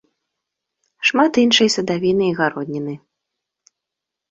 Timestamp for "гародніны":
2.41-2.93